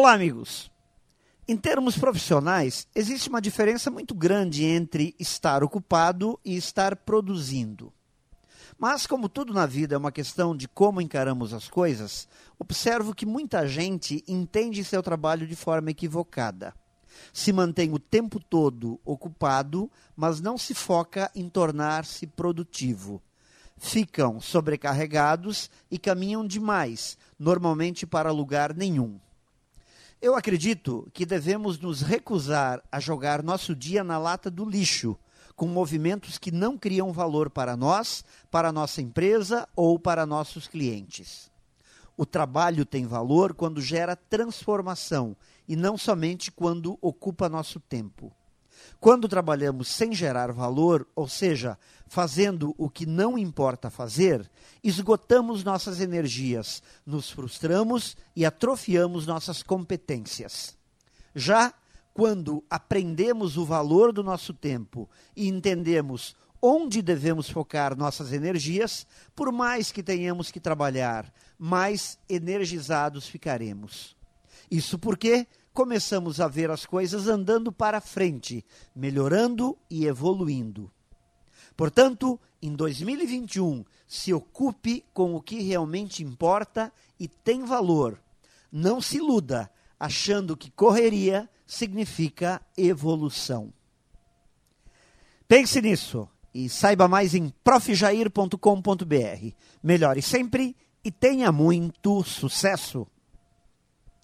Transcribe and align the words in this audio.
Olá, 0.00 0.12
amigos. 0.12 0.70
Em 1.48 1.56
termos 1.56 1.98
profissionais, 1.98 2.86
existe 2.94 3.28
uma 3.28 3.40
diferença 3.40 3.90
muito 3.90 4.14
grande 4.14 4.64
entre 4.64 5.12
estar 5.18 5.64
ocupado 5.64 6.38
e 6.44 6.56
estar 6.56 6.94
produzindo. 6.94 7.92
Mas, 8.78 9.08
como 9.08 9.28
tudo 9.28 9.52
na 9.52 9.66
vida 9.66 9.96
é 9.96 9.98
uma 9.98 10.12
questão 10.12 10.56
de 10.56 10.68
como 10.68 11.00
encaramos 11.00 11.52
as 11.52 11.66
coisas, 11.66 12.28
observo 12.60 13.12
que 13.12 13.26
muita 13.26 13.66
gente 13.66 14.22
entende 14.28 14.84
seu 14.84 15.02
trabalho 15.02 15.48
de 15.48 15.56
forma 15.56 15.90
equivocada. 15.90 16.72
Se 17.32 17.52
mantém 17.52 17.92
o 17.92 17.98
tempo 17.98 18.38
todo 18.38 19.00
ocupado, 19.04 19.90
mas 20.14 20.40
não 20.40 20.56
se 20.56 20.74
foca 20.74 21.28
em 21.34 21.48
tornar-se 21.48 22.24
produtivo. 22.24 23.20
Ficam 23.76 24.40
sobrecarregados 24.40 25.68
e 25.90 25.98
caminham 25.98 26.46
demais, 26.46 27.18
normalmente 27.36 28.06
para 28.06 28.30
lugar 28.30 28.72
nenhum. 28.72 29.18
Eu 30.20 30.34
acredito 30.34 31.08
que 31.14 31.24
devemos 31.24 31.78
nos 31.78 32.02
recusar 32.02 32.82
a 32.90 32.98
jogar 32.98 33.40
nosso 33.40 33.72
dia 33.72 34.02
na 34.02 34.18
lata 34.18 34.50
do 34.50 34.68
lixo, 34.68 35.16
com 35.54 35.68
movimentos 35.68 36.38
que 36.38 36.50
não 36.50 36.76
criam 36.76 37.12
valor 37.12 37.48
para 37.48 37.76
nós, 37.76 38.24
para 38.50 38.72
nossa 38.72 39.00
empresa 39.00 39.68
ou 39.76 39.96
para 39.96 40.26
nossos 40.26 40.66
clientes. 40.66 41.52
O 42.16 42.26
trabalho 42.26 42.84
tem 42.84 43.06
valor 43.06 43.54
quando 43.54 43.80
gera 43.80 44.16
transformação 44.16 45.36
e 45.68 45.76
não 45.76 45.96
somente 45.96 46.50
quando 46.50 46.98
ocupa 47.00 47.48
nosso 47.48 47.78
tempo. 47.78 48.32
Quando 49.00 49.28
trabalhamos 49.28 49.88
sem 49.88 50.12
gerar 50.12 50.52
valor, 50.52 51.06
ou 51.14 51.28
seja, 51.28 51.78
fazendo 52.06 52.74
o 52.76 52.88
que 52.88 53.06
não 53.06 53.38
importa 53.38 53.90
fazer, 53.90 54.50
esgotamos 54.82 55.62
nossas 55.62 56.00
energias, 56.00 56.82
nos 57.06 57.30
frustramos 57.30 58.16
e 58.34 58.44
atrofiamos 58.44 59.26
nossas 59.26 59.62
competências. 59.62 60.76
Já 61.34 61.72
quando 62.12 62.64
aprendemos 62.68 63.56
o 63.56 63.64
valor 63.64 64.12
do 64.12 64.24
nosso 64.24 64.52
tempo 64.52 65.08
e 65.36 65.46
entendemos 65.46 66.34
onde 66.60 67.00
devemos 67.00 67.48
focar 67.48 67.96
nossas 67.96 68.32
energias, 68.32 69.06
por 69.34 69.52
mais 69.52 69.92
que 69.92 70.02
tenhamos 70.02 70.50
que 70.50 70.58
trabalhar, 70.58 71.32
mais 71.56 72.18
energizados 72.28 73.28
ficaremos. 73.28 74.16
Isso 74.70 74.98
porque 74.98 75.46
começamos 75.78 76.40
a 76.40 76.48
ver 76.48 76.72
as 76.72 76.84
coisas 76.84 77.28
andando 77.28 77.70
para 77.70 78.00
frente, 78.00 78.66
melhorando 78.96 79.78
e 79.88 80.06
evoluindo. 80.06 80.90
Portanto, 81.76 82.36
em 82.60 82.74
2021, 82.74 83.84
se 84.04 84.34
ocupe 84.34 85.04
com 85.14 85.36
o 85.36 85.40
que 85.40 85.62
realmente 85.62 86.24
importa 86.24 86.92
e 87.16 87.28
tem 87.28 87.64
valor. 87.64 88.20
Não 88.72 89.00
se 89.00 89.18
iluda 89.18 89.70
achando 90.00 90.56
que 90.56 90.68
correria 90.68 91.48
significa 91.64 92.60
evolução. 92.76 93.72
Pense 95.46 95.80
nisso 95.80 96.28
e 96.52 96.68
saiba 96.68 97.06
mais 97.06 97.36
em 97.36 97.50
profjair.com.br. 97.62 99.52
Melhore 99.80 100.22
sempre 100.22 100.74
e 101.04 101.12
tenha 101.12 101.52
muito 101.52 102.24
sucesso! 102.24 103.06